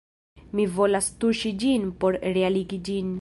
[0.59, 3.09] Mi volas tuŝi ĝin por realigi ĝin